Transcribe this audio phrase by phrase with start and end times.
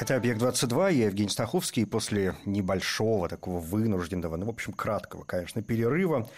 [0.00, 1.82] Это «Объект-22», я Евгений Стаховский.
[1.82, 6.30] И после небольшого, такого вынужденного, ну, в общем, краткого, конечно, перерыва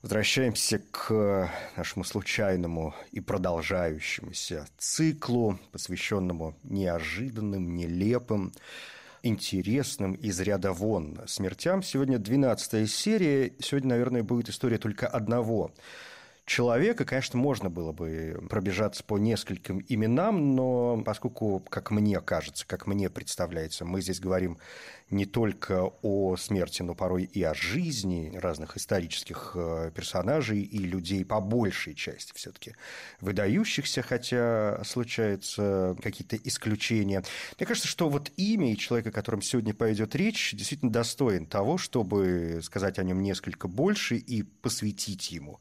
[0.00, 8.54] возвращаемся к нашему случайному и продолжающемуся циклу, посвященному неожиданным, нелепым,
[9.22, 11.82] интересным из ряда вон смертям.
[11.82, 13.52] Сегодня 12 серия.
[13.60, 15.72] Сегодня, наверное, будет история только одного
[16.48, 22.86] человека, конечно, можно было бы пробежаться по нескольким именам, но поскольку, как мне кажется, как
[22.86, 24.58] мне представляется, мы здесь говорим
[25.10, 31.24] не только о смерти, но порой и о жизни разных исторических э, персонажей и людей
[31.24, 32.74] по большей части все-таки
[33.20, 37.22] выдающихся, хотя случаются какие-то исключения.
[37.58, 41.78] Мне кажется, что вот имя и человек, о котором сегодня пойдет речь, действительно достоин того,
[41.78, 45.60] чтобы сказать о нем несколько больше и посвятить ему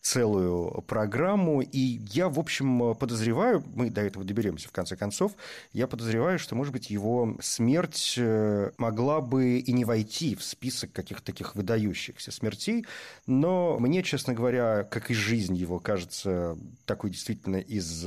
[0.00, 1.60] целую программу.
[1.60, 5.32] И я, в общем, подозреваю, мы до этого доберемся в конце концов,
[5.72, 10.92] я подозреваю, что, может быть, его смерть э, могла бы и не войти в список
[10.92, 12.86] каких-то таких выдающихся смертей,
[13.26, 18.06] но мне, честно говоря, как и жизнь его кажется такой действительно из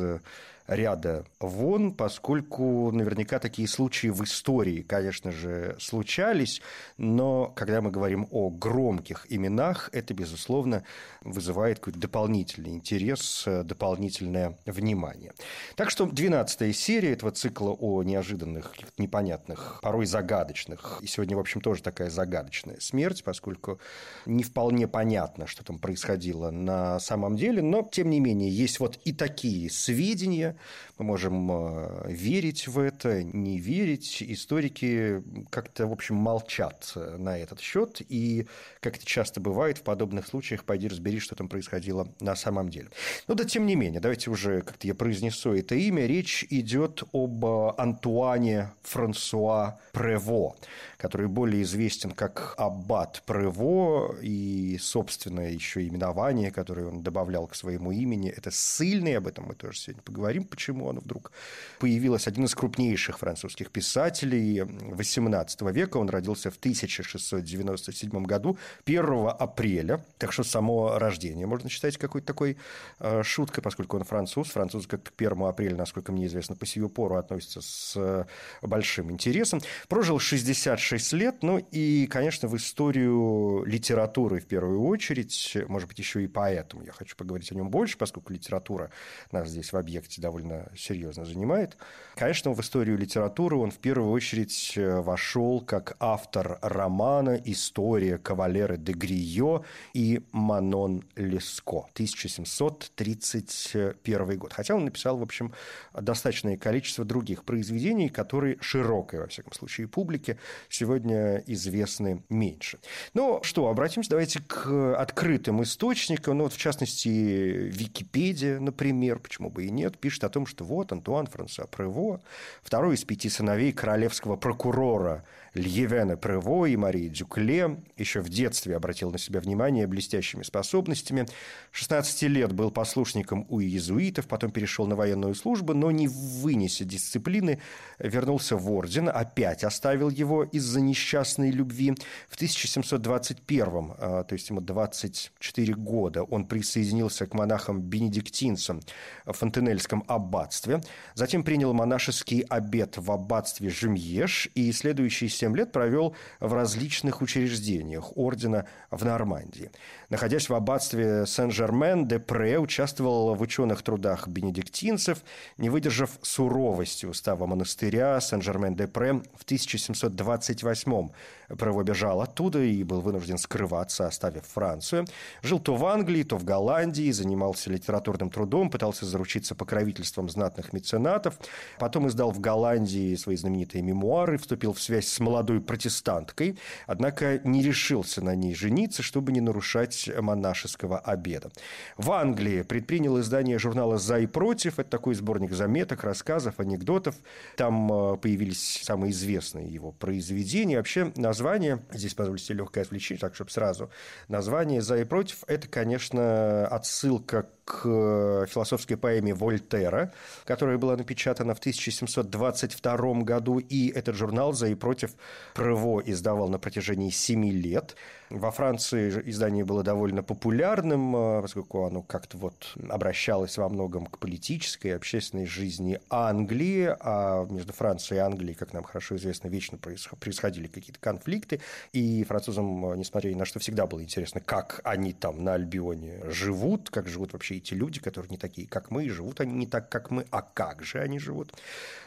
[0.67, 6.61] ряда вон, поскольку наверняка такие случаи в истории, конечно же, случались,
[6.97, 10.83] но когда мы говорим о громких именах, это, безусловно,
[11.21, 15.33] вызывает какой-то дополнительный интерес, дополнительное внимание.
[15.75, 21.61] Так что 12 серия этого цикла о неожиданных, непонятных, порой загадочных, и сегодня, в общем,
[21.61, 23.79] тоже такая загадочная смерть, поскольку
[24.25, 28.99] не вполне понятно, что там происходило на самом деле, но, тем не менее, есть вот
[29.03, 30.50] и такие сведения,
[30.97, 34.21] мы можем э, верить в это, не верить.
[34.21, 38.01] Историки как-то, в общем, молчат на этот счет.
[38.07, 38.47] И,
[38.79, 42.89] как это часто бывает, в подобных случаях пойди разбери, что там происходило на самом деле.
[43.27, 46.05] Но да, тем не менее, давайте уже как-то я произнесу это имя.
[46.05, 50.55] Речь идет об Антуане Франсуа Прево,
[50.97, 57.91] который более известен как Аббат Прево, и, собственно, еще именование, которое он добавлял к своему
[57.91, 61.31] имени, это ссыльный, об этом мы тоже сегодня поговорим, почему он вдруг
[61.79, 62.27] появилось.
[62.27, 65.97] Один из крупнейших французских писателей XVIII века.
[65.97, 70.03] Он родился в 1697 году, 1 апреля.
[70.17, 72.57] Так что само рождение можно считать какой-то такой
[72.99, 74.49] э, шуткой, поскольку он француз.
[74.49, 78.25] Французы как к 1 апреля, насколько мне известно, по сию пору относятся с э,
[78.61, 79.61] большим интересом.
[79.87, 86.23] Прожил 66 лет, ну и, конечно, в историю литературы в первую очередь, может быть, еще
[86.23, 88.91] и поэтому я хочу поговорить о нем больше, поскольку литература
[89.31, 91.77] нас здесь в объекте довольно довольно серьезно занимает.
[92.15, 98.77] Конечно, в историю литературы он в первую очередь э, вошел как автор романа «История кавалера
[98.77, 104.53] де Грио» и «Манон Леско» 1731 год.
[104.53, 105.51] Хотя он написал, в общем,
[105.93, 110.37] достаточное количество других произведений, которые широкой, во всяком случае, публике
[110.69, 112.77] сегодня известны меньше.
[113.13, 116.37] Ну что, обратимся давайте к открытым источникам.
[116.37, 120.91] Ну вот, в частности, Википедия, например, почему бы и нет, пишет о том, что вот
[120.91, 122.21] Антуан Франсуа Прево,
[122.63, 125.23] второй из пяти сыновей королевского прокурора
[125.53, 127.83] Льевена Прево и Марии Дюкле.
[127.97, 131.25] Еще в детстве обратил на себя внимание блестящими способностями.
[131.71, 137.59] 16 лет был послушником у иезуитов, потом перешел на военную службу, но не вынеся дисциплины,
[137.99, 141.95] вернулся в орден, опять оставил его из-за несчастной любви.
[142.29, 148.81] В 1721, а, то есть ему 24 года, он присоединился к монахам-бенедиктинцам
[149.25, 150.81] в Фонтенельском аббатстве,
[151.13, 158.15] затем принял монашеский обет в аббатстве Жемьеш и следующий 7 лет провел в различных учреждениях
[158.15, 159.71] ордена в Нормандии.
[160.11, 165.19] Находясь в аббатстве Сен-Жермен-де-Пре, участвовал в ученых трудах бенедиктинцев,
[165.57, 171.11] не выдержав суровости устава монастыря Сен-Жермен-де-Пре в 1728
[171.57, 175.05] Прево бежал оттуда и был вынужден скрываться, оставив Францию.
[175.41, 181.37] Жил то в Англии, то в Голландии, занимался литературным трудом, пытался заручиться покровительством знатных меценатов.
[181.79, 187.61] Потом издал в Голландии свои знаменитые мемуары, вступил в связь с молодой протестанткой, однако не
[187.63, 191.51] решился на ней жениться, чтобы не нарушать монашеского обеда.
[191.97, 194.79] В Англии предпринял издание журнала «За и против».
[194.79, 197.15] Это такой сборник заметок, рассказов, анекдотов.
[197.57, 200.77] Там э, появились самые известные его произведения.
[200.77, 203.89] Вообще название, здесь позвольте легкое отвлечение, так, чтобы сразу.
[204.27, 210.11] Название «За и против»– это, конечно, отсылка к э, философской поэме Вольтера,
[210.45, 215.11] которая была напечатана в 1722 году, и этот журнал «За и против»
[215.53, 217.95] Прево издавал на протяжении семи лет.
[218.29, 224.19] Во Франции издание было довольно популярным, э, поскольку оно как-то вот обращалось во многом к
[224.19, 229.77] политической и общественной жизни Англии, а между Францией и Англией, как нам хорошо известно, вечно
[229.77, 231.59] происходили какие-то конфликты,
[231.91, 236.21] и французам, э, несмотря ни на что, всегда было интересно, как они там на Альбионе
[236.29, 239.67] живут, как живут вообще эти люди, которые не такие, как мы, и живут они не
[239.67, 241.53] так, как мы, а как же они живут.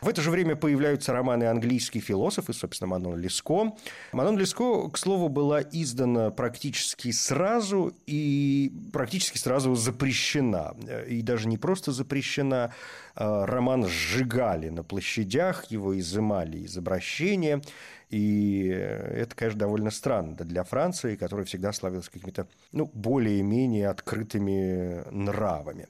[0.00, 3.74] В это же время появляются романы английских философов, и, собственно, Манон Леско.
[4.12, 10.74] Манон Леско, к слову, была издана практически сразу и практически сразу запрещена.
[11.08, 12.72] И даже не просто запрещена,
[13.14, 17.62] а роман сжигали на площадях, его изымали из обращения.
[18.14, 25.88] И это, конечно, довольно странно для Франции, которая всегда славилась какими-то ну, более-менее открытыми нравами.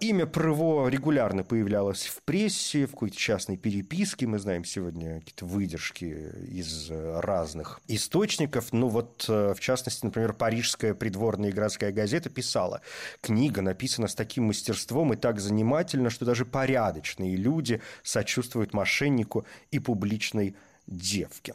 [0.00, 4.26] Имя Прыво регулярно появлялось в прессе, в какой-то частной переписке.
[4.26, 6.04] Мы знаем сегодня какие-то выдержки
[6.48, 8.72] из разных источников.
[8.72, 12.80] Ну вот, э, в частности, например, парижская придворная и городская газета писала,
[13.20, 19.78] книга написана с таким мастерством и так занимательно, что даже порядочные люди сочувствуют мошеннику и
[19.78, 21.54] публичной девке.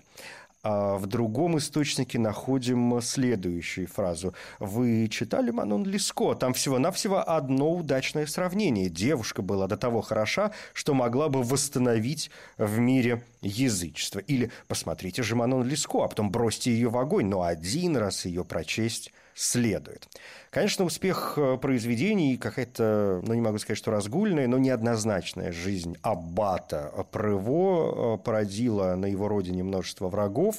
[0.61, 4.33] А в другом источнике находим следующую фразу.
[4.59, 6.35] Вы читали Манон Леско?
[6.35, 8.89] Там всего-навсего одно удачное сравнение.
[8.89, 14.19] Девушка была до того хороша, что могла бы восстановить в мире язычество.
[14.19, 18.43] Или посмотрите же Манон Леско, а потом бросьте ее в огонь, но один раз ее
[18.43, 20.09] прочесть следует.
[20.49, 26.91] Конечно, успех э, произвений, какая-то, ну не могу сказать, что разгульная, но неоднозначная жизнь аббата
[27.11, 30.57] Прево э, породила на его родине множество врагов.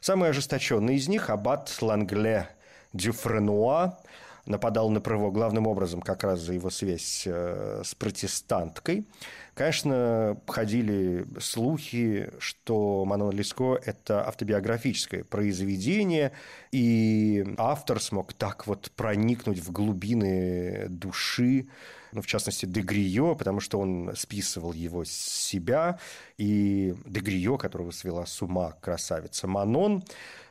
[0.00, 2.48] Самый ожесточенный из них– аббат Лангле
[2.94, 3.98] Дюфренуа,
[4.46, 9.06] нападал на Прево главным образом как раз за его связь э, с протестанткой–
[9.54, 16.32] Конечно, ходили слухи, что Манон Леско– это автобиографическое произведение,
[16.70, 21.68] и автор смог так вот проникнуть в глубины души,
[22.12, 25.98] ну, в частности, Дегрио, потому что он списывал его с себя,
[26.38, 30.02] и Дегрио, которого свела с ума красавица Манон,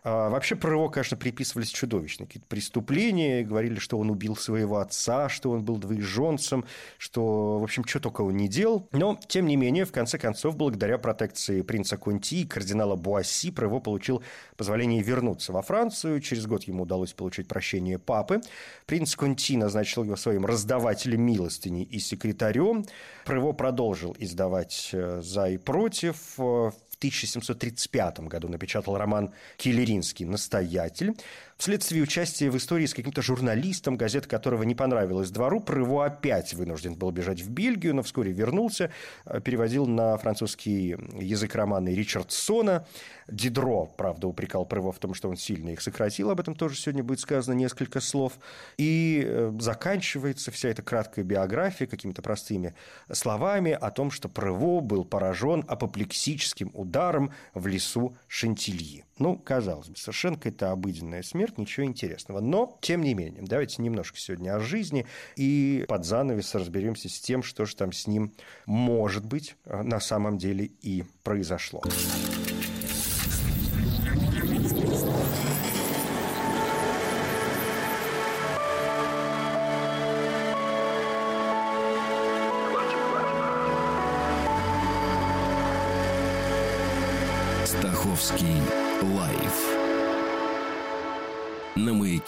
[0.03, 5.29] а, вообще про его, конечно, приписывались чудовищные какие-то преступления, говорили, что он убил своего отца,
[5.29, 6.65] что он был двоеженцем,
[6.97, 8.87] что, в общем, что только он не делал.
[8.91, 13.67] Но, тем не менее, в конце концов, благодаря протекции принца Конти и кардинала Буасси, про
[13.67, 14.21] его получил
[14.57, 16.19] позволение вернуться во Францию.
[16.19, 18.41] Через год ему удалось получить прощение папы.
[18.85, 22.85] Принц Конти назначил его своим раздавателем милостыни и секретарем.
[23.25, 26.17] Про его продолжил издавать э, «За и против».
[26.37, 31.15] В 1735 году напечатал роман «Киллеринский настоятель».
[31.61, 36.95] Вследствие участия в истории с каким-то журналистом, газета которого не понравилась двору, Прыво опять вынужден
[36.95, 38.89] был бежать в Бельгию, но вскоре вернулся,
[39.25, 42.87] э, переводил на французский язык романы Ричардсона.
[43.27, 47.03] Дидро, правда, упрекал Прыво в том, что он сильно их сократил, об этом тоже сегодня
[47.03, 48.39] будет сказано несколько слов.
[48.79, 52.73] И э, заканчивается вся эта краткая биография какими-то простыми
[53.11, 59.05] словами о том, что Прыво был поражен апоплексическим ударом в лесу Шантильи.
[59.21, 62.39] Ну, казалось бы, совершенно какая-то обыденная смерть, ничего интересного.
[62.39, 67.43] Но, тем не менее, давайте немножко сегодня о жизни и под занавес разберемся с тем,
[67.43, 68.33] что же там с ним,
[68.65, 71.83] может быть, на самом деле и произошло.
[71.83, 72.40] Стаховский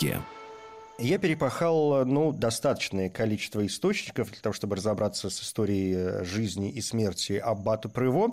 [0.03, 0.21] маяке.
[0.99, 7.33] Я перепахал ну, достаточное количество источников для того, чтобы разобраться с историей жизни и смерти
[7.33, 8.31] Аббата Прево.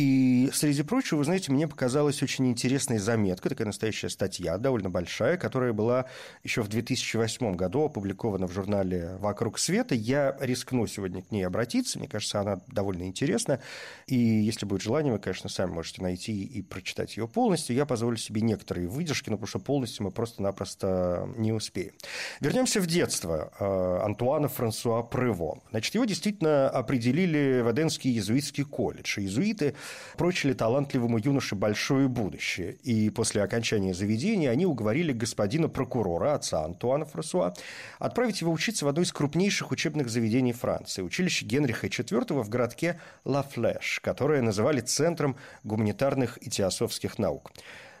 [0.00, 5.36] И, среди прочего, вы знаете, мне показалась очень интересная заметка, такая настоящая статья, довольно большая,
[5.36, 6.06] которая была
[6.42, 9.94] еще в 2008 году опубликована в журнале «Вокруг света».
[9.94, 13.60] Я рискну сегодня к ней обратиться, мне кажется, она довольно интересна.
[14.06, 17.76] И если будет желание, вы, конечно, сами можете найти и прочитать ее полностью.
[17.76, 21.92] Я позволю себе некоторые выдержки, но потому что полностью мы просто-напросто не успеем.
[22.40, 25.60] Вернемся в детство э, Антуана Франсуа Прево.
[25.68, 29.20] Значит, его действительно определили в Эденский иезуитский колледж.
[29.20, 29.74] Иезуиты
[30.16, 32.74] прочили талантливому юноше большое будущее.
[32.82, 37.54] И после окончания заведения они уговорили господина прокурора, отца Антуана Франсуа,
[37.98, 43.00] отправить его учиться в одно из крупнейших учебных заведений Франции, училище Генриха IV в городке
[43.24, 47.50] Ла Флеш, которое называли центром гуманитарных и теософских наук.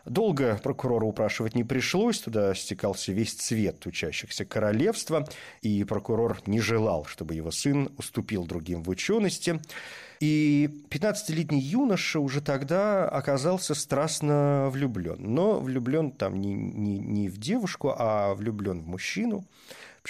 [0.04, 5.28] Долго прокурора упрашивать не пришлось, туда стекался весь цвет учащихся королевства,
[5.60, 9.60] и прокурор не желал, чтобы его сын уступил другим в учености.
[10.20, 15.16] И 15-летний юноша уже тогда оказался страстно влюблен.
[15.18, 19.46] Но влюблен там не, не, не в девушку, а влюблен в мужчину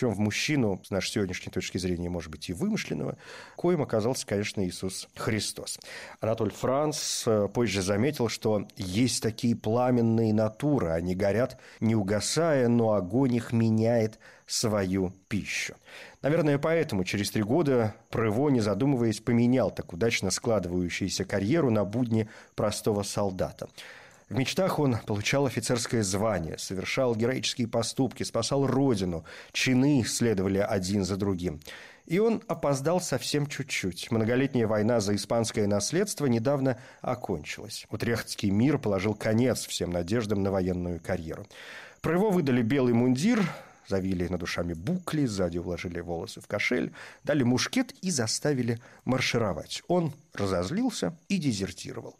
[0.01, 3.19] причем в мужчину, с нашей сегодняшней точки зрения, может быть, и вымышленного,
[3.55, 5.79] коим оказался, конечно, Иисус Христос.
[6.21, 12.95] Анатоль Франц э, позже заметил, что есть такие пламенные натуры, они горят не угасая, но
[12.95, 15.75] огонь их меняет свою пищу.
[16.23, 22.27] Наверное, поэтому через три года Прево, не задумываясь, поменял так удачно складывающуюся карьеру на будни
[22.55, 23.69] простого солдата.
[24.31, 31.17] В мечтах он получал офицерское звание, совершал героические поступки, спасал родину, чины следовали один за
[31.17, 31.61] другим.
[32.07, 34.13] И он опоздал совсем чуть-чуть.
[34.13, 37.89] Многолетняя война за испанское наследство недавно окончилась.
[37.91, 41.45] Утрехтский мир положил конец всем надеждам на военную карьеру.
[42.01, 43.45] Про его выдали белый мундир,
[43.89, 46.93] завили над душами букли, сзади уложили волосы в кошель,
[47.25, 49.83] дали мушкет и заставили маршировать.
[49.89, 52.15] Он разозлился и дезертировал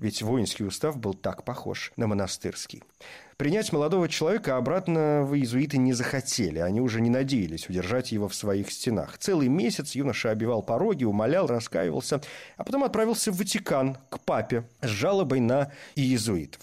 [0.00, 2.82] ведь воинский устав был так похож на монастырский.
[3.36, 6.58] Принять молодого человека обратно в иезуиты не захотели.
[6.58, 9.16] Они уже не надеялись удержать его в своих стенах.
[9.18, 12.20] Целый месяц юноша обивал пороги, умолял, раскаивался,
[12.56, 16.60] а потом отправился в Ватикан к папе с жалобой на иезуитов.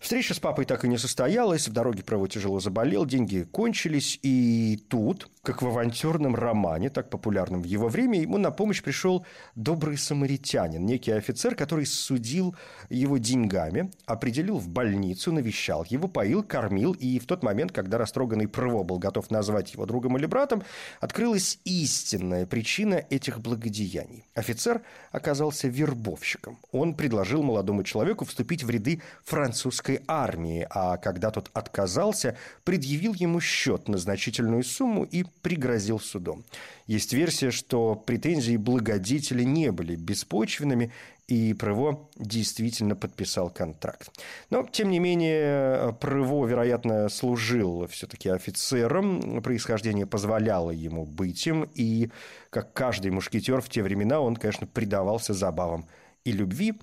[0.00, 4.80] Встреча с папой так и не состоялась, в дороге право тяжело заболел, деньги кончились, и
[4.88, 9.96] тут, как в авантюрном романе, так популярном в его время, ему на помощь пришел добрый
[9.96, 12.54] самаритянин, некий офицер, который судил
[12.88, 18.48] его деньгами, определил в больницу, навещал его, поил, кормил, и в тот момент, когда растроганный
[18.48, 20.62] Прво был готов назвать его другом или братом,
[21.00, 24.24] открылась истинная причина этих благодеяний.
[24.34, 26.58] Офицер оказался вербовщиком.
[26.72, 33.14] Он предложил молодому человеку вступить в ряды французских французской армии, а когда тот отказался, предъявил
[33.14, 36.44] ему счет на значительную сумму и пригрозил судом.
[36.86, 40.92] Есть версия, что претензии благодетеля не были беспочвенными,
[41.26, 44.10] и Прево действительно подписал контракт.
[44.50, 52.10] Но, тем не менее, Прево, вероятно, служил все-таки офицером, происхождение позволяло ему быть им, и,
[52.50, 55.86] как каждый мушкетер в те времена, он, конечно, предавался забавам
[56.24, 56.74] и любви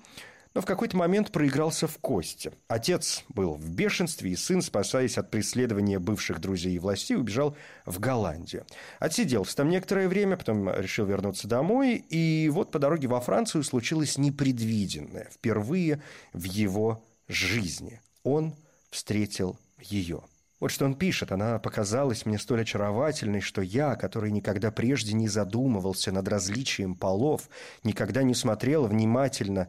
[0.54, 2.52] но в какой-то момент проигрался в кости.
[2.68, 7.98] Отец был в бешенстве, и сын, спасаясь от преследования бывших друзей и властей, убежал в
[7.98, 8.64] Голландию.
[9.00, 14.16] Отсиделся там некоторое время, потом решил вернуться домой, и вот по дороге во Францию случилось
[14.16, 16.00] непредвиденное, впервые
[16.32, 18.00] в его жизни.
[18.22, 18.54] Он
[18.90, 20.22] встретил ее.
[20.60, 21.32] Вот что он пишет.
[21.32, 27.50] Она показалась мне столь очаровательной, что я, который никогда прежде не задумывался над различием полов,
[27.82, 29.68] никогда не смотрел внимательно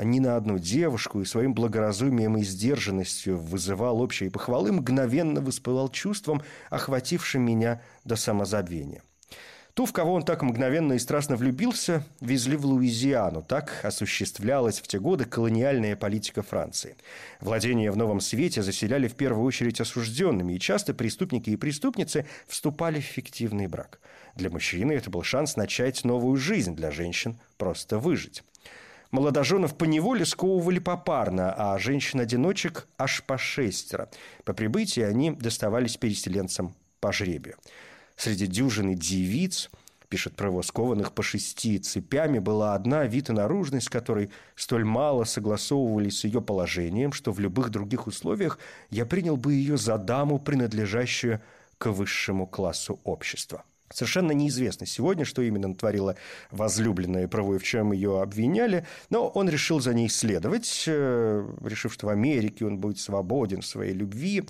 [0.00, 6.42] ни на одну девушку и своим благоразумием и сдержанностью вызывал общие похвалы, мгновенно воспылал чувством,
[6.70, 9.02] охватившим меня до самозабвения.
[9.74, 13.42] Ту, в кого он так мгновенно и страстно влюбился, везли в Луизиану.
[13.42, 16.96] Так осуществлялась в те годы колониальная политика Франции.
[17.40, 23.00] Владения в Новом Свете заселяли в первую очередь осужденными, и часто преступники и преступницы вступали
[23.00, 23.98] в фиктивный брак.
[24.36, 28.44] Для мужчины это был шанс начать новую жизнь, для женщин– просто выжить.
[29.14, 34.10] Молодоженов по неволе сковывали попарно, а женщин-одиночек аж по шестеро.
[34.44, 37.54] По прибытии они доставались переселенцам по жребию.
[38.16, 39.70] Среди дюжины девиц,
[40.08, 46.18] пишет Прево, скованных по шести цепями, была одна вид и наружность, которой столь мало согласовывались
[46.18, 48.58] с ее положением, что в любых других условиях
[48.90, 51.40] я принял бы ее за даму, принадлежащую
[51.78, 53.62] к высшему классу общества.
[53.92, 56.16] Совершенно неизвестно сегодня, что именно натворила
[56.50, 61.92] возлюбленная Право и в чем ее обвиняли, но он решил за ней следовать, э, решив,
[61.92, 64.44] что в Америке он будет свободен в своей любви,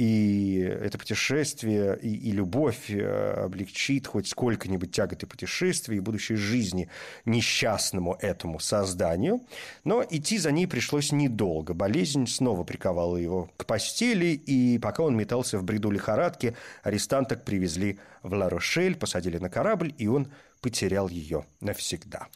[0.00, 6.88] и это путешествие и, и любовь э, облегчит хоть сколько-нибудь тяготы путешествия и будущей жизни
[7.26, 9.42] несчастному этому созданию.
[9.84, 11.74] Но идти за ней пришлось недолго.
[11.74, 17.98] Болезнь снова приковала его к постели, и пока он метался в бреду лихорадки, арестанток привезли
[18.22, 20.28] в Ла-Рошель, посадили на корабль, и он
[20.62, 22.28] потерял ее навсегда.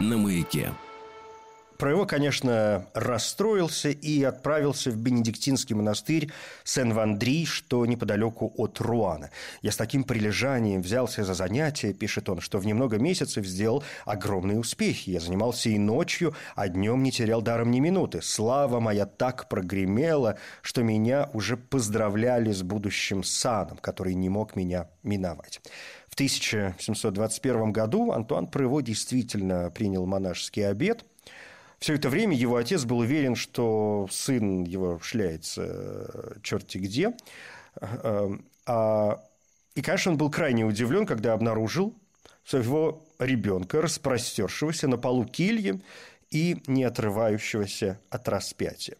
[0.00, 0.72] На маяке.
[1.78, 6.30] Про его, конечно, расстроился и отправился в Бенедиктинский монастырь
[6.62, 9.30] Сен-Вандри, что неподалеку от Руана.
[9.60, 14.58] «Я с таким прилежанием взялся за занятия»,– пишет он, «что в немного месяцев сделал огромные
[14.58, 15.10] успехи.
[15.10, 18.22] Я занимался и ночью, а днем не терял даром ни минуты.
[18.22, 24.88] Слава моя так прогремела, что меня уже поздравляли с будущим саном, который не мог меня
[25.02, 25.60] миновать».
[26.08, 31.04] В 1721 году Антуан Прево действительно принял монашеский обет–
[31.84, 37.12] все это время его отец был уверен, что сын его шляется э, черти где.
[37.78, 38.30] Э,
[38.64, 39.22] а,
[39.74, 41.94] и, конечно, он был крайне удивлен, когда обнаружил
[42.42, 45.82] своего ребенка, распростершегося на полу кельи
[46.30, 48.96] и не отрывающегося от распятия.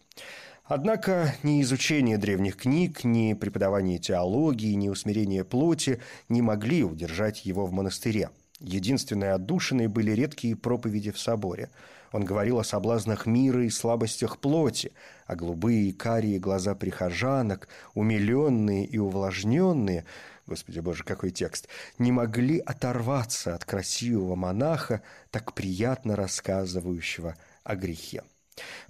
[0.64, 7.64] Однако ни изучение древних книг, ни преподавание теологии, ни усмирение плоти не могли удержать его
[7.64, 8.29] в монастыре.
[8.61, 11.71] Единственной отдушиной были редкие проповеди в соборе–
[12.14, 14.92] он говорил о соблазнах мира и слабостях плоти,
[15.26, 20.04] а голубые и карие глаза прихожанок, умиленные и увлажненные,
[20.47, 21.66] Господи Боже, какой текст,
[21.99, 25.02] не могли оторваться от красивого монаха,
[25.33, 28.23] так приятно рассказывающего о грехе.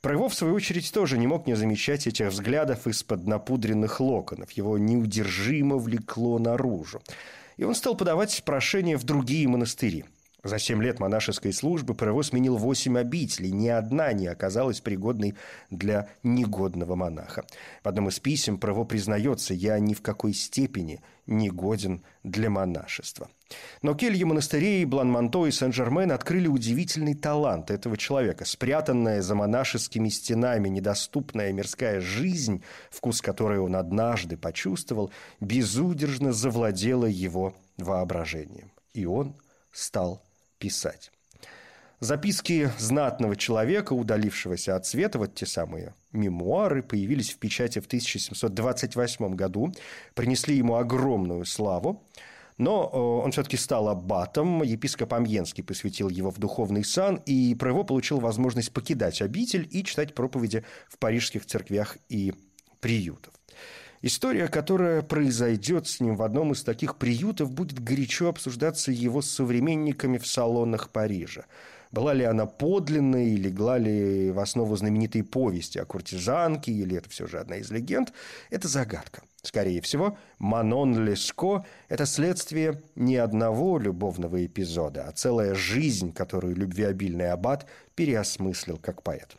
[0.02, 4.50] Проевов, в свою очередь, тоже не мог не замечать этих взглядов из-под напудренных локонов.
[4.50, 7.00] Его неудержимо влекло наружу.
[7.56, 10.04] И он стал подавать прошения в другие монастыри.
[10.44, 13.50] За семь лет монашеской службы Перево сменил восемь обителей.
[13.50, 15.34] Ни одна не оказалась пригодной
[15.70, 17.46] для негодного монаха.
[17.82, 23.30] В одном из писем Перево признается «Я ни в какой степени не годен для монашества».
[23.80, 28.44] Но кельи монастырей Блан-Манто и Сен-Жермен открыли удивительный талант этого человека.
[28.44, 35.10] Спрятанная за монашескими стенами недоступная мирская жизнь, вкус которой он однажды почувствовал,
[35.40, 38.72] безудержно завладела его воображением.
[38.92, 39.36] И он
[39.72, 40.23] стал
[40.64, 41.12] писать.
[42.00, 49.34] Записки знатного человека, удалившегося от света, вот те самые мемуары, появились в печати в 1728
[49.34, 49.74] году,
[50.14, 52.02] принесли ему огромную славу.
[52.56, 57.68] Но э, он все-таки стал аббатом, епископ Амьенский посвятил его в духовный сан, и про
[57.68, 62.32] его получил возможность покидать обитель и читать проповеди в парижских церквях и
[62.80, 63.34] приютах.
[64.06, 70.18] История, которая произойдет с ним в одном из таких приютов, будет горячо обсуждаться его современниками
[70.18, 71.46] в салонах Парижа.
[71.90, 77.08] Была ли она подлинной, и легла ли в основу знаменитой повести о куртизанке, или это
[77.08, 78.12] все же одна из легенд,
[78.50, 79.22] это загадка.
[79.40, 87.30] Скорее всего, Манон Леско– это следствие не одного любовного эпизода, а целая жизнь, которую любвеобильный
[87.30, 89.38] аббат переосмыслил как поэт.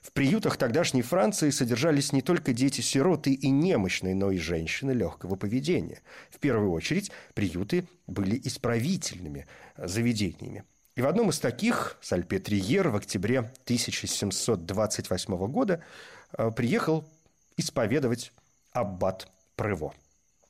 [0.00, 6.00] В приютах тогдашней Франции содержались не только дети-сироты и немощные, но и женщины легкого поведения.
[6.30, 10.64] В первую очередь, приюты были исправительными заведениями.
[10.96, 15.82] И в одном из таких, Сальпетриер, в октябре 1728 года
[16.36, 17.06] э, приехал
[17.56, 18.32] исповедовать
[18.72, 19.94] аббат Прево.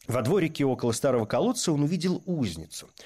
[0.06, 2.88] Во дворике около старого колодца он увидел узницу–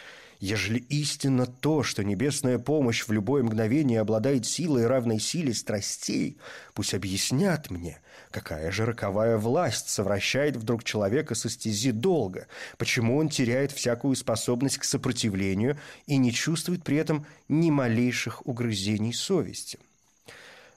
[0.45, 6.37] Ежели истинно то, что небесная помощь в любое мгновение обладает силой, равной силе страстей,
[6.75, 13.31] пусть объяснят мне, какая же роковая власть совращает вдруг человека со стези долга, почему он
[13.31, 19.79] теряет всякую способность к сопротивлению и не чувствует при этом ни малейших угрызений совести.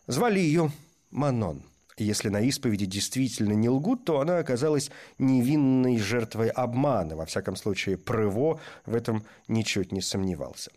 [0.07, 0.71] Звали ее
[1.11, 1.61] Манон–
[2.03, 7.15] если на исповеди действительно не лгут, то она оказалась невинной жертвой обмана.
[7.15, 10.71] Во всяком случае, Прыво в этом ничуть не сомневался.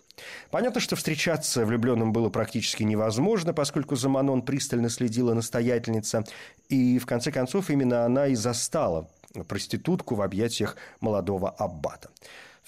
[0.51, 6.25] Понятно, что встречаться влюбленным было практически невозможно, поскольку за Манон пристально следила настоятельница,
[6.69, 9.09] и в конце концов именно она и застала
[9.49, 12.11] проститутку в объятиях молодого аббата.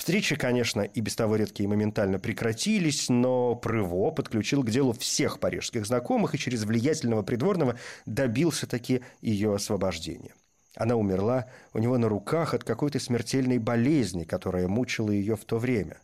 [0.02, 5.86] Встречи, конечно, и без того редкие моментально прекратились, но Прыво подключил к делу всех парижских
[5.86, 10.34] знакомых и через влиятельного придворного добился таки ее освобождения.
[10.74, 15.58] Она умерла у него на руках от какой-то смертельной болезни, которая мучила ее в то
[15.58, 15.98] время.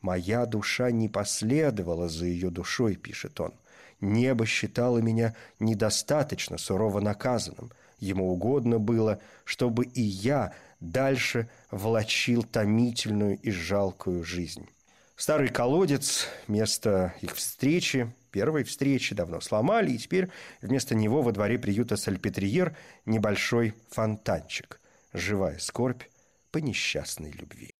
[0.00, 3.54] «Моя душа не последовала за ее душой»,— пишет он.
[4.00, 7.72] Небо считало меня недостаточно сурово наказанным.
[7.98, 14.68] Ему угодно было, чтобы и я дальше влачил томительную и жалкую жизнь.
[15.16, 20.28] Старый колодец, место их встречи, первой встречи, давно сломали, и теперь
[20.60, 22.76] вместо него во дворе приюта Сальпетриер
[23.06, 24.80] небольшой фонтанчик.
[25.12, 26.02] Живая скорбь
[26.50, 27.73] по несчастной любви.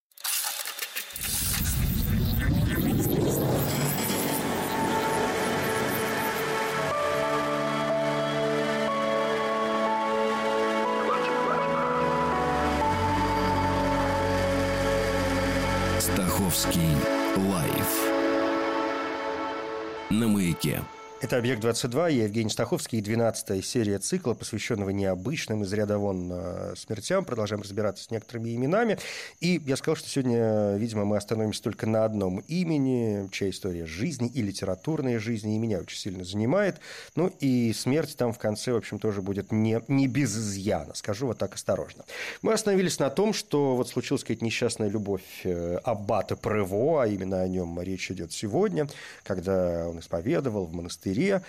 [20.18, 20.82] На маяке.
[21.24, 27.24] Это «Объект-22», я Евгений Стаховский, 12-я серия цикла, посвященного необычным из ряда вон э, смертям.
[27.24, 28.98] Продолжаем разбираться с некоторыми именами.
[29.40, 34.28] И я сказал, что сегодня, видимо, мы остановимся только на одном имени, чья история жизни
[34.28, 36.76] и литературная жизни и меня очень сильно занимает.
[37.16, 41.28] Ну и смерть там в конце, в общем, тоже будет не, не без изъяна, скажу
[41.28, 42.04] вот так осторожно.
[42.42, 47.40] Мы остановились на том, что вот случилась какая-то несчастная любовь э, Аббата Прево, а именно
[47.40, 48.88] о нем речь идет сегодня,
[49.22, 51.42] когда он исповедовал в монастыре монастыре.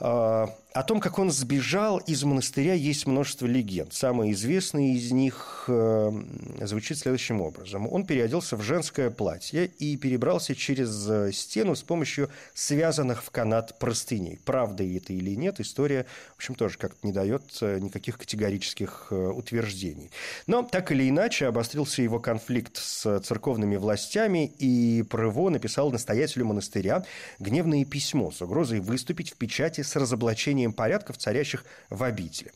[0.00, 3.92] А, о том, как он сбежал из монастыря, есть множество легенд.
[3.92, 6.12] Самая известная из них э,
[6.60, 7.92] звучит следующим образом.
[7.92, 13.78] Он переоделся в женское платье и перебрался через э, стену с помощью связанных в канат
[13.80, 14.38] простыней.
[14.44, 20.10] Правда это или нет, история, в общем, тоже как-то не дает э, никаких категорических утверждений.
[20.46, 27.04] Но так или иначе обострился его конфликт с церковными властями, и Прыво написал настоятелю монастыря
[27.40, 32.52] гневное письмо с угрозой выступить в печати с разоблачением нарушением порядков, царящих в обители.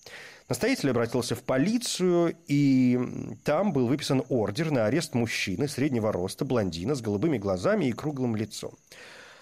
[0.49, 2.99] Настоятель обратился в полицию, и
[3.45, 8.37] там был выписан ордер на арест мужчины среднего роста, блондина, с голубыми глазами и круглым
[8.37, 8.73] лицом.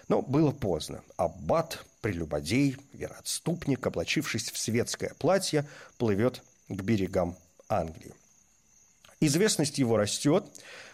[0.08, 1.00] Но было поздно.
[1.16, 5.64] Аббат, прелюбодей, вероотступник, облачившись в светское платье,
[5.98, 7.36] плывет к берегам
[7.68, 8.14] Англии.
[9.20, 10.44] Известность его растет.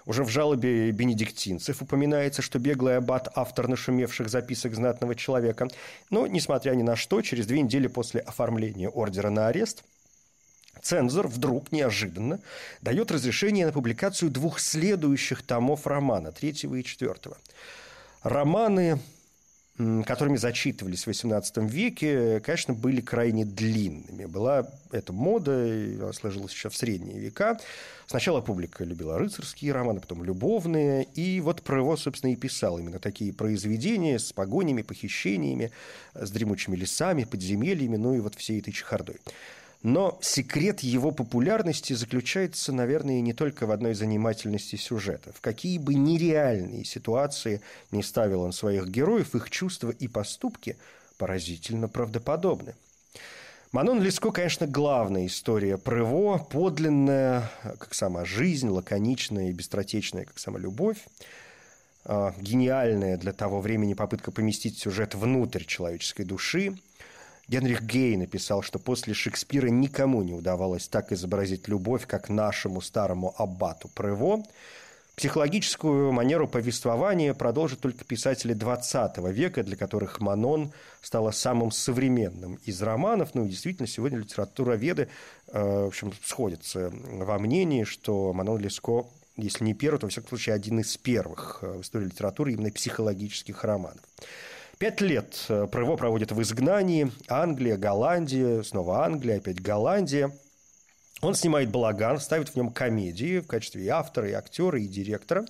[0.08, 5.68] Уже в жалобе бенедиктинцев упоминается, что беглый аббат– автор нашумевших записок знатного человека.
[6.08, 9.84] Но, несмотря ни на что, через две недели после оформления ордера на арест
[10.80, 12.40] Цензор вдруг, неожиданно,
[12.80, 17.36] дает разрешение на публикацию двух следующих томов романа, третьего и четвертого.
[18.22, 19.00] Романы
[19.78, 24.24] которыми зачитывались в XVIII веке, конечно, были крайне длинными.
[24.24, 27.58] Была эта мода, сложилась еще в средние века.
[28.08, 31.04] Сначала публика любила рыцарские романы, потом любовные.
[31.14, 35.70] И вот про его, собственно, и писал именно такие произведения с погонями, похищениями,
[36.14, 39.18] с дремучими лесами, подземельями, ну и вот всей этой чехардой.
[39.82, 45.32] Но секрет его популярности заключается, наверное, не только в одной занимательности сюжета.
[45.32, 47.60] В какие бы нереальные ситуации
[47.92, 50.76] не ставил он своих героев, их чувства и поступки
[51.16, 52.74] поразительно правдоподобны.
[53.70, 60.58] Манон Леско, конечно, главная история Прыво, подлинная, как сама жизнь, лаконичная и быстротечная, как сама
[60.58, 60.98] любовь
[62.04, 66.78] а, гениальная для того времени попытка поместить сюжет внутрь человеческой души,
[67.48, 73.34] Генрих Гей написал, что после Шекспира никому не удавалось так изобразить любовь, как нашему старому
[73.38, 74.44] аббату Прево.
[75.16, 80.70] Психологическую манеру повествования продолжат только писатели XX века, для которых Манон
[81.02, 83.30] стала самым современным из романов.
[83.34, 85.08] Ну и действительно, сегодня литературоведы
[85.48, 89.06] э, в общем, сходятся во мнении, что Манон Леско
[89.38, 92.70] если не первый, то, во всяком случае, один из первых э, в истории литературы именно
[92.70, 94.02] психологических романов.
[94.78, 97.10] Пять лет э, Прево проводит в изгнании.
[97.26, 100.30] Англия, Голландия, снова Англия, опять Голландия.
[101.20, 105.44] Он снимает «Балаган», ставит в нем комедии в качестве и автора, и актера, и директора.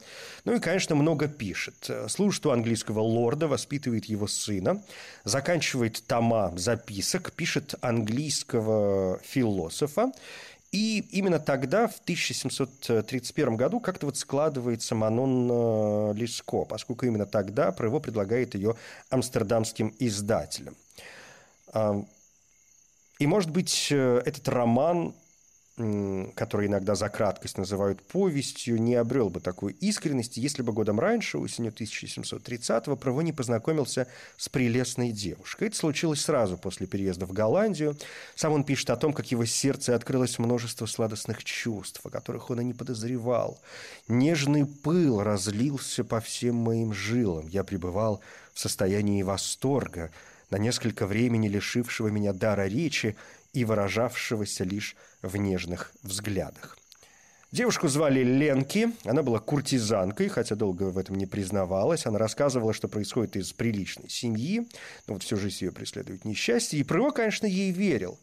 [0.46, 1.90] Ну и, конечно, много пишет.
[2.08, 4.82] Служит у английского лорда, воспитывает его сына,
[5.24, 10.10] заканчивает тома записок, пишет английского философа
[10.72, 17.72] и именно тогда, в 1731 году, как-то вот складывается Манон э, Леско, поскольку именно тогда
[17.72, 18.76] Прево предлагает ее
[19.10, 20.76] амстердамским издателям.
[23.18, 25.14] И, может быть, э, этот роман
[26.34, 31.38] который иногда за краткость называют повестью, не обрел бы такой искренности, если бы годом раньше,
[31.38, 35.68] осенью 1730-го, Право не познакомился с прелестной девушкой.
[35.68, 37.96] Это случилось сразу после переезда в Голландию.
[38.34, 42.60] Сам он пишет о том, как его сердце открылось множество сладостных чувств, о которых он
[42.60, 43.60] и не подозревал.
[44.08, 47.46] Нежный пыл разлился по всем моим жилам.
[47.48, 48.20] Я пребывал
[48.52, 50.10] в состоянии восторга,
[50.50, 53.16] на несколько времени лишившего меня дара речи
[53.52, 56.78] и выражавшегося лишь в нежных взглядах.
[57.50, 62.04] Девушку звали Ленки, она была куртизанкой, хотя долго в этом не признавалась.
[62.04, 64.68] Она рассказывала, что происходит из приличной семьи,
[65.06, 66.78] но вот всю жизнь ее преследует несчастье.
[66.78, 68.18] И Прыво, конечно, ей верил.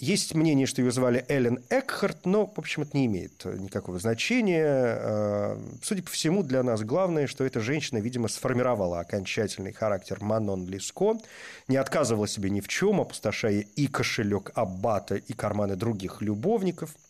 [0.00, 4.64] Есть мнение, что ее звали Эллен Экхарт, но, в общем, это не имеет никакого значения.
[4.66, 10.66] А, судя по всему, для нас главное, что эта женщина, видимо, сформировала окончательный характер Манон
[10.66, 11.18] Лиско,
[11.68, 16.96] не отказывала себе ни в чем, опустошая и кошелек Аббата, и карманы других любовников–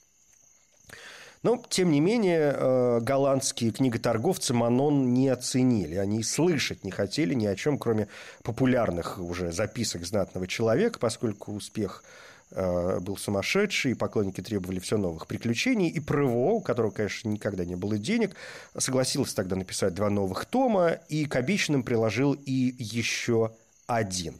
[1.42, 5.94] но, тем не менее, э, голландские книготорговцы Манон не оценили.
[5.94, 8.08] Они слышать не хотели ни о чем, кроме
[8.42, 12.20] популярных уже записок знатного человека, поскольку успех Э,
[12.50, 17.98] был сумасшедший, поклонники требовали все новых приключений, и Прыво, у которого, конечно, никогда не было
[17.98, 18.34] денег,
[18.76, 23.52] согласился тогда написать два новых тома, и к обещанным приложил и еще
[23.86, 24.34] один.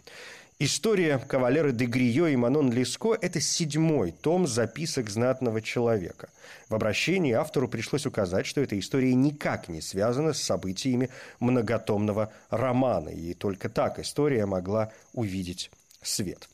[0.62, 6.28] История кавалера де Грио и Манон Леско– это седьмой том записок знатного человека.
[6.68, 11.08] В обращении автору пришлось указать, что эта история никак не связана с событиями
[11.40, 15.70] многотомного романа, и только так история могла увидеть
[16.02, 16.46] свет.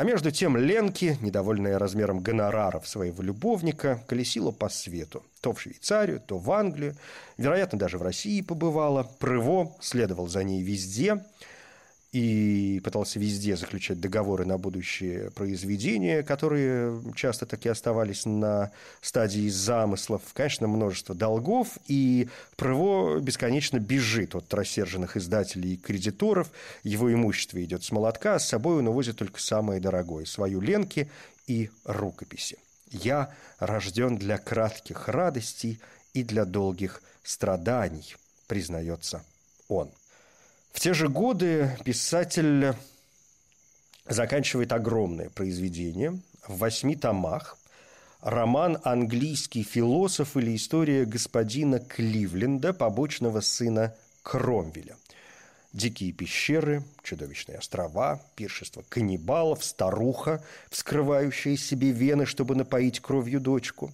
[0.00, 5.26] А между тем Ленки, недовольная размером гонораров своего любовника, колесила по свету.
[5.42, 6.96] То в Швейцарию, то в Англию.
[7.36, 9.02] Вероятно, даже в России побывала.
[9.18, 11.22] Прыво следовал за ней везде–
[12.12, 20.22] и пытался везде заключать договоры на будущее произведения, которые часто таки оставались на стадии замыслов.
[20.32, 26.50] Конечно, множество долгов, и Прыво бесконечно бежит от рассерженных издателей и кредиторов.
[26.82, 31.10] Его имущество идет с молотка, а с собой он увозит только самое дорогое– свою ленки
[31.46, 32.58] и рукописи.
[32.90, 35.80] «Я рожден для кратких радостей
[36.12, 39.24] и для долгих страданий», признается
[39.68, 39.90] он.
[40.72, 42.74] В те же годы писатель
[44.06, 47.58] заканчивает огромное произведение в восьми томах.
[48.22, 54.96] Роман «Английский философ» или история господина Кливленда, побочного сына Кромвеля.
[55.72, 63.92] Дикие пещеры, чудовищные острова, пиршество каннибалов, старуха, вскрывающая себе вены, чтобы напоить кровью дочку.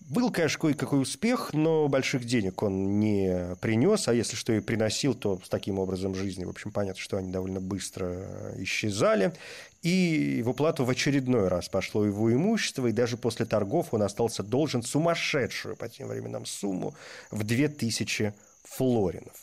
[0.00, 5.14] Был, конечно, кое-какой успех, но больших денег он не принес, а если что и приносил,
[5.14, 8.24] то с таким образом жизни, в общем, понятно, что они довольно быстро
[8.56, 9.34] исчезали.
[9.82, 14.42] И в уплату в очередной раз пошло его имущество, и даже после торгов он остался
[14.42, 16.94] должен сумасшедшую по тем временам сумму
[17.30, 18.32] в 2000
[18.64, 19.34] флоринов.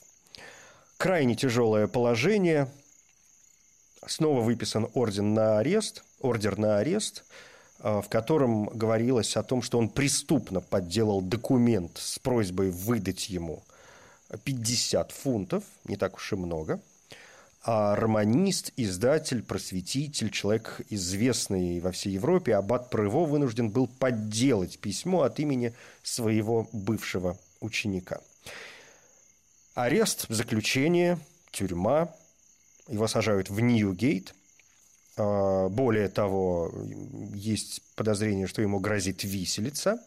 [0.97, 2.67] Крайне тяжелое положение.
[4.07, 7.23] Снова выписан орден на арест, ордер на арест–
[7.79, 13.63] в котором говорилось о том, что он преступно подделал документ с просьбой выдать ему
[14.43, 16.79] 50 фунтов, не так уж и много.
[17.63, 25.23] А романист, издатель, просветитель, человек известный во всей Европе, Аббат Прыво вынужден был подделать письмо
[25.23, 28.21] от имени своего бывшего ученика.
[29.73, 31.19] Арест, заключение,
[31.51, 32.13] тюрьма.
[32.87, 34.35] Его сажают в Ньюгейт–
[35.17, 36.73] более того,
[37.33, 39.99] есть подозрение, что ему грозит виселица.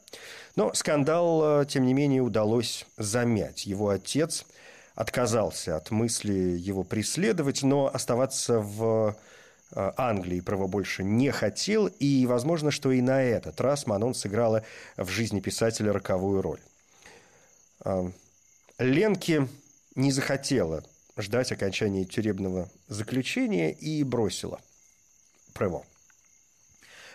[0.55, 3.67] Но скандал, а, тем не менее, удалось замять.
[3.67, 4.45] Его отец
[4.95, 9.17] отказался от мысли его преследовать, но оставаться в
[9.73, 14.63] а, Англии право больше не хотел, и возможно, что и на этот раз Манон сыграла
[14.97, 16.61] в жизни писателя роковую роль.
[18.79, 19.49] Ленки
[19.95, 20.83] не захотела
[21.17, 24.61] ждать окончания тюремного заключения и бросила
[25.59, 25.85] Прево.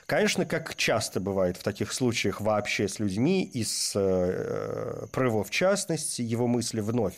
[0.05, 5.49] Конечно, как часто бывает в таких случаях вообще с людьми и с э, Прево в
[5.49, 7.15] частности, его мысли вновь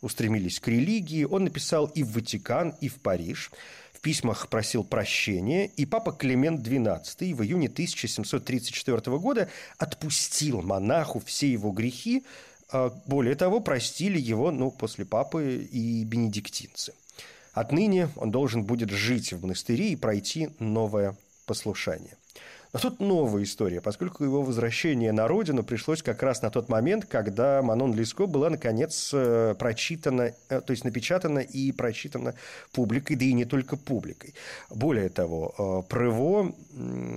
[0.00, 1.22] устремились к религии.
[1.22, 3.52] Он написал и в Ватикан, и в Париж.
[3.92, 9.48] В письмах просил прощения, и папа Климент XII в июне 1734 года
[9.78, 12.24] отпустил монаху все его грехи.
[12.72, 16.92] А более того, простили его ну, после папы и бенедиктинцы–
[17.56, 21.16] Отныне он должен будет жить в монастыре и пройти новое
[21.46, 22.18] послушание.
[22.76, 27.06] Но тут новая история, поскольку его возвращение на родину пришлось как раз на тот момент,
[27.06, 32.34] когда Манон Леско была, наконец, э, прочитана, э, то есть напечатана и прочитана
[32.74, 34.34] публикой, да и не только публикой.
[34.68, 36.52] Более того, э, Прево,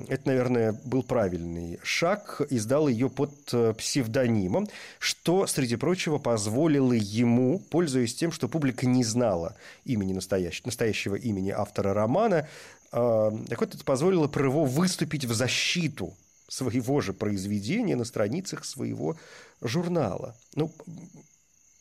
[0.07, 3.33] это, наверное, был правильный шаг, издал ее под
[3.77, 11.15] псевдонимом, что, среди прочего, позволило ему, пользуясь тем, что публика не знала имени настоящего, настоящего
[11.15, 12.47] имени автора романа,
[12.91, 16.15] так вот, это позволило Прыво выступить в защиту
[16.47, 19.17] своего же произведения на страницах своего
[19.61, 20.35] журнала.
[20.55, 20.73] Ну,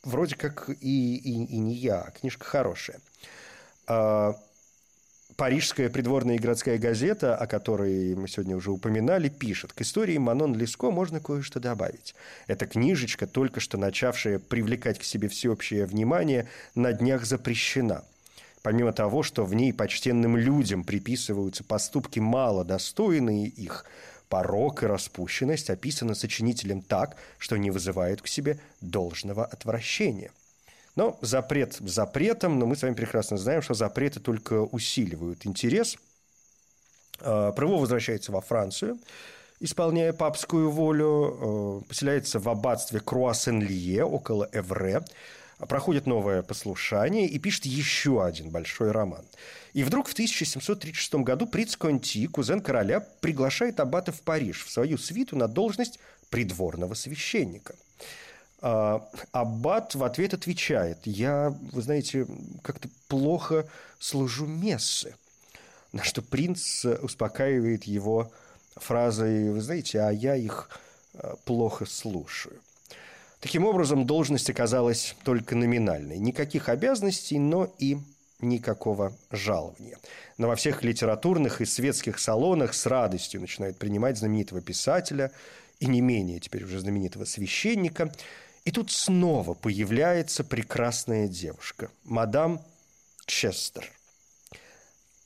[0.03, 3.01] вроде как и, и, и не я, а книжка хорошая.
[3.87, 4.37] А,
[5.37, 10.55] Парижская придворная и городская газета, о которой мы сегодня уже упоминали, пишет, к истории Манон
[10.57, 12.14] Леско можно кое-что добавить.
[12.49, 18.05] Эта книжечка, только что начавшая привлекать к себе всеобщее внимание, на днях запрещена.
[18.62, 23.85] Помимо того, что в ней почтенным людям приписываются поступки мало достойные их,
[24.29, 30.31] порок и распущенность описаны сочинителем так, что не вызывают к себе должного отвращения.
[30.97, 35.97] Но запрет запретом, но мы с вами прекрасно знаем, что запреты только усиливают интерес.
[37.21, 38.99] А, Прыво возвращается во Францию,
[39.61, 45.03] исполняя папскую волю, э, поселяется в аббатстве Круассен-Лие около Эвре,
[45.66, 49.25] проходит новое послушание и пишет еще один большой роман.
[49.73, 54.99] И вдруг в 1736 году принц Конти, кузен короля, приглашает аббата в Париж в свою
[54.99, 55.99] свиту на должность
[56.31, 57.75] придворного священника–
[58.61, 62.27] а, Аббат в ответ отвечает, я, вы знаете,
[62.62, 63.68] как-то плохо
[63.99, 65.14] служу мессы.
[65.92, 68.33] На что принц успокаивает его
[68.77, 70.71] фразой, вы знаете, а я их
[71.14, 72.61] а, плохо слушаю.
[73.40, 76.18] Таким образом, должность оказалась только номинальной.
[76.18, 77.98] Никаких обязанностей, но и
[78.40, 79.98] никакого жалования.
[80.38, 85.33] Но во всех литературных и светских салонах с радостью начинают принимать знаменитого писателя
[85.81, 88.12] и не менее теперь уже знаменитого священника–
[88.68, 92.62] и тут снова появляется прекрасная девушка, мадам
[93.24, 93.90] Честер.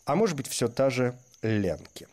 [0.04, 2.06] А может быть, все та же Ленки.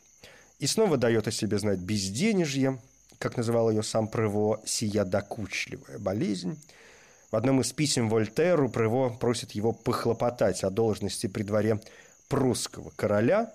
[0.57, 2.79] И снова дает о себе знать безденежье,
[3.19, 6.57] как называл ее сам Прево, сия докучливая болезнь.
[7.31, 11.79] В одном из писем Вольтеру Прево просит его похлопотать о должности при дворе
[12.27, 13.53] прусского короля,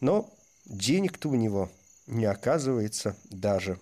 [0.00, 0.32] но
[0.64, 1.70] денег-то у него
[2.06, 3.78] не оказывается даже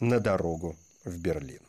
[0.00, 1.60] на дорогу в Берлин.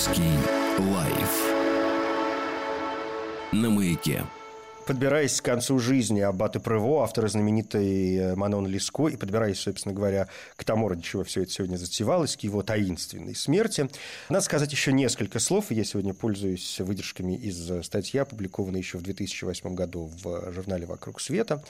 [0.00, 0.38] Стаховский
[0.78, 1.52] лайф
[3.52, 4.24] на маяке.
[4.86, 10.26] Подбираясь к концу жизни Аббата Прево, автора знаменитой э, Манон Лиско, и подбираясь, собственно говоря,
[10.56, 13.88] к тому, ради чего все это сегодня затевалось, к его таинственной смерти,
[14.30, 15.66] надо сказать еще несколько слов.
[15.70, 21.62] Я сегодня пользуюсь выдержками из статьи, опубликованной еще в 2008 году в журнале «Вокруг света».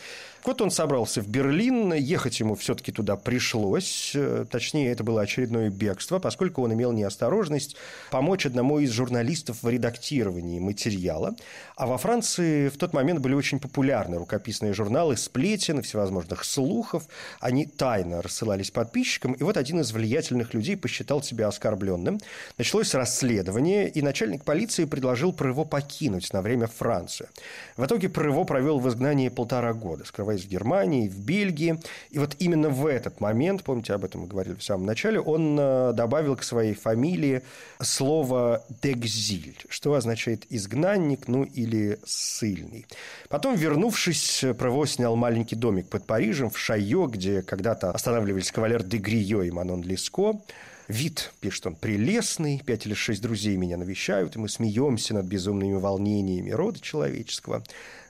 [0.45, 5.69] Вот он собрался в Берлин, ехать ему все-таки туда пришлось, э, точнее, это было очередное
[5.69, 7.77] бегство, поскольку он имел неосторожность
[8.11, 11.35] помочь одному из журналистов в редактировании материала,
[11.77, 17.05] а во Франции в тот момент момент были очень популярны рукописные журналы сплетен, всевозможных слухов.
[17.41, 22.21] Они тайно рассылались подписчикам, и вот один из влиятельных людей посчитал себя оскорбленным.
[22.59, 27.29] Началось расследование, и начальник полиции предложил Прыво покинуть на время Францию.
[27.77, 31.81] В итоге Прыво провел в изгнании полтора года, скрываясь в Германии, в Бельгии.
[32.11, 35.57] И вот именно в этот момент, помните, об этом мы говорили в самом начале, он
[35.59, 37.43] э, добавил к своей фамилии
[37.81, 42.87] слово «декзиль», что означает «изгнанник», ну или «сыльный».
[43.29, 48.99] Потом, вернувшись, Прево снял маленький домик под Парижем в Шайо, где когда-то останавливались кавалер де
[48.99, 50.41] Грио и Манон Леско.
[50.89, 55.75] Вид, пишет он, прелестный, пять или шесть друзей меня навещают, и мы смеемся над безумными
[55.75, 57.63] волнениями рода человеческого.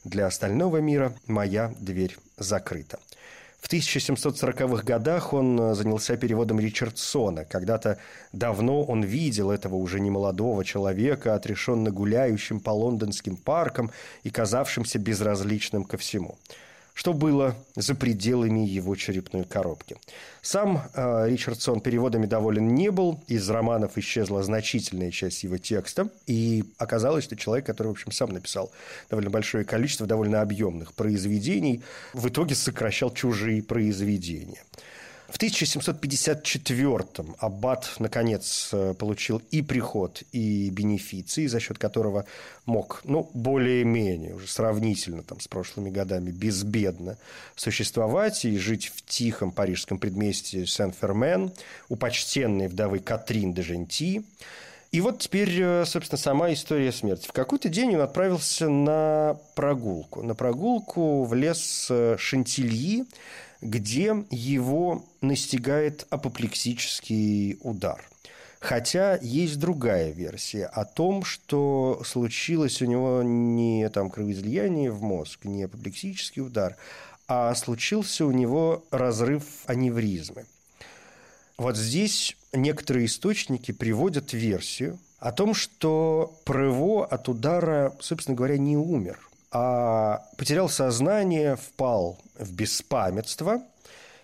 [0.04, 2.98] Для остального мира моя дверь закрыта.
[3.60, 7.44] В 1740-х годах он э, занялся переводом Ричардсона.
[7.44, 7.98] Когда-то
[8.32, 13.90] давно он видел этого уже немолодого человека, отрешенно гуляющим по лондонским паркам
[14.22, 16.36] и казавшимся безразличным ко всему
[16.94, 19.96] что было за пределами его черепной коробки.
[20.42, 26.64] Сам э, Ричардсон переводами доволен не был, из романов исчезла значительная часть его текста, и
[26.78, 28.70] оказалось, что человек, который, в общем, сам написал
[29.08, 34.62] довольно большое количество довольно объемных произведений, в итоге сокращал чужие произведения.
[35.30, 42.26] В 1754-м Аббат, наконец, э, получил и приход, и бенефиции, за счет которого
[42.66, 47.16] мог, ну, более-менее, уже сравнительно там, с прошлыми годами, безбедно
[47.54, 51.52] существовать и жить в тихом парижском предместье Сен-Фермен
[51.88, 54.24] у почтенной вдовы Катрин де Женти.
[54.90, 57.28] И вот теперь, э, собственно, сама история смерти.
[57.28, 60.22] В какой-то день он отправился на прогулку.
[60.22, 63.04] На прогулку в лес э, Шантильи,
[63.60, 68.02] где его настигает апоплексический удар.
[68.58, 75.44] Хотя есть другая версия о том, что случилось у него не там кровоизлияние в мозг,
[75.44, 76.76] не апоплексический удар,
[77.26, 80.44] а случился у него разрыв аневризмы.
[81.56, 88.76] Вот здесь некоторые источники приводят версию о том, что Прево от удара, собственно говоря, не
[88.76, 89.18] умер–
[89.52, 93.62] а потерял сознание, впал в беспамятство.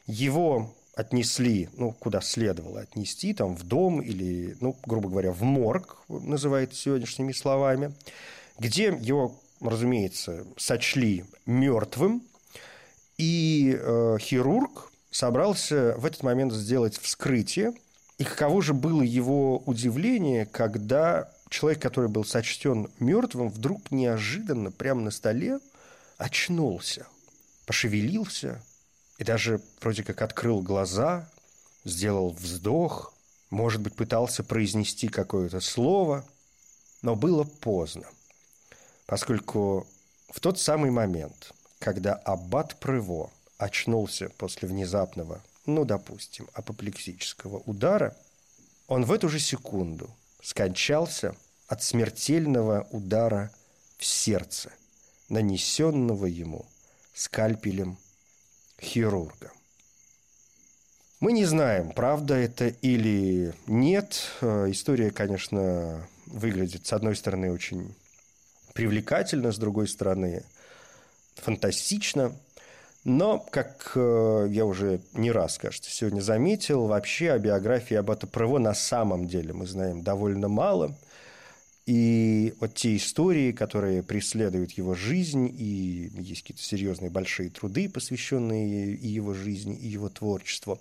[0.07, 5.99] Его отнесли, ну, куда следовало отнести, там, в дом или, ну, грубо говоря, в морг,
[6.09, 7.93] называют сегодняшними словами,
[8.59, 12.23] где его, разумеется, сочли мертвым,
[13.19, 17.73] и э, хирург собрался в этот момент сделать вскрытие.
[18.19, 25.03] И каково же было его удивление, когда человек, который был сочтен мертвым, вдруг неожиданно прямо
[25.03, 25.61] на столе
[26.19, 27.07] очнулся,
[27.67, 28.63] пошевелился
[29.19, 31.29] и даже вроде как открыл глаза,
[31.85, 33.15] сделал вздох,
[33.51, 36.25] может быть, пытался произнести какое-то слово,
[37.03, 38.07] но было поздно,
[39.07, 39.87] поскольку
[40.29, 48.17] в тот самый момент, когда аббат Прыво очнулся после внезапного, ну, допустим, апоплексического удара,
[48.89, 50.11] он в эту же секунду
[50.47, 51.35] скончался
[51.67, 53.51] от смертельного удара
[53.99, 54.71] в сердце,
[55.29, 56.65] нанесенного ему
[57.15, 57.99] скальпелем
[58.81, 59.51] хирурга.
[61.19, 64.23] Мы не знаем, правда это или нет.
[64.41, 67.93] Э, история, конечно, выглядит, с одной стороны, очень
[68.73, 70.45] привлекательно, с другой стороны,
[71.35, 72.33] фантастично.
[73.09, 78.59] Но, как э, я уже не раз, кажется, сегодня заметил, вообще о биографии Аббата Прево
[78.59, 80.93] на самом деле мы знаем довольно мало.
[81.87, 88.95] И вот те истории, которые преследуют его жизнь, и есть какие-то серьезные большие труды, посвященные
[88.95, 90.81] и его жизни, и его творчеству,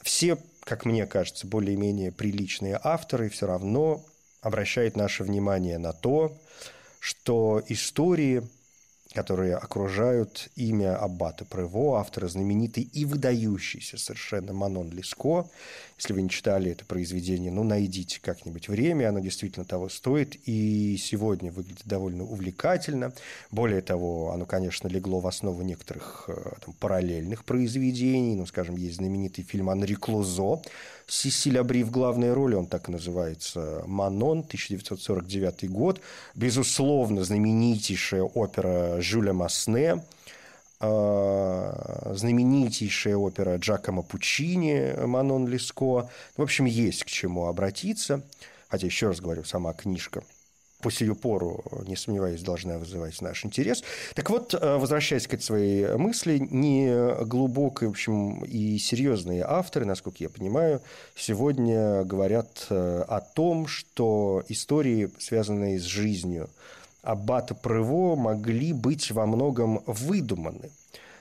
[0.00, 4.02] все, как мне кажется, более-менее приличные авторы все равно
[4.40, 6.32] обращают наше внимание на то,
[6.98, 8.42] что истории–
[9.16, 15.46] которые окружают имя Аббата Прево, автора знаменитой и выдающейся совершенно Манон Леско.
[15.96, 20.98] Если вы не читали это произведение, ну, найдите как-нибудь время, оно действительно того стоит, и
[20.98, 23.14] сегодня выглядит довольно увлекательно.
[23.50, 28.96] Более того, оно, конечно, легло в основу некоторых э, там, параллельных произведений, ну, скажем, есть
[28.96, 30.60] знаменитый фильм «Анри Клозо»,
[31.08, 36.00] Сисиль Абри в главной роли, он так называется, «Манон», 1949 год.
[36.34, 40.02] Безусловно, знаменитейшая опера Жюля Масне,
[40.80, 46.10] а, знаменитейшая опера Джакомо Пучини «Манон Леско».
[46.36, 48.22] В общем, есть к чему обратиться.
[48.68, 50.24] Хотя, еще раз говорю, сама книжка–
[50.86, 53.82] по сию пору, не сомневаюсь, должна вызывать наш интерес.
[54.14, 59.84] Так вот, э, возвращаясь к этой своей мысли, не глубокие, в общем, и серьезные авторы,
[59.84, 60.80] насколько я понимаю,
[61.16, 66.48] сегодня говорят э, о том, что истории, связанные с жизнью
[67.02, 70.70] Аббата Прево, могли быть во многом выдуманы–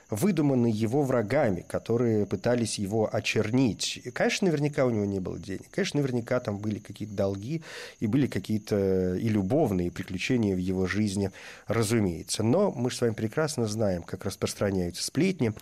[0.10, 4.02] выдуманы его врагами, которые пытались его очернить.
[4.04, 5.66] И, конечно, наверняка у него не было денег.
[5.72, 7.64] Конечно, наверняка там были какие-то долги
[8.00, 11.32] и были какие-то и любовные приключения в его жизни,
[11.68, 12.44] разумеется.
[12.44, 15.54] Но мы с вами прекрасно знаем, как распространяются сплетни,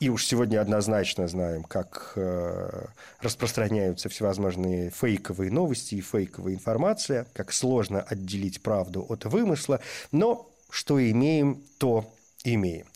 [0.00, 2.86] и уж сегодня однозначно знаем, как э,
[3.20, 9.80] распространяются всевозможные фейковые новости и фейковая информация, как сложно отделить правду от вымысла,
[10.10, 12.12] но что имеем, то
[12.42, 12.86] имеем.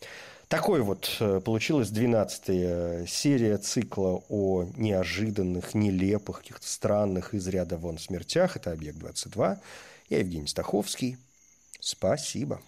[0.48, 7.98] Такой вот э, получилась двенадцатая серия цикла о неожиданных, нелепых, каких-то странных из ряда вон
[7.98, 8.56] смертях.
[8.56, 9.58] Это «Объект-22».
[10.08, 11.16] Я Евгений Стаховский.
[11.80, 12.60] Спасибо.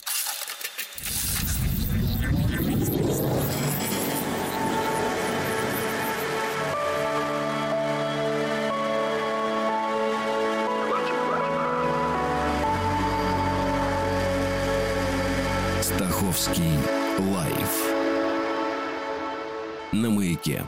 [15.80, 16.87] Стаховский
[19.92, 20.64] на маяке.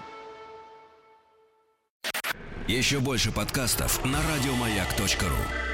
[2.68, 5.69] Еще больше подкастов на радиомаяк.ру.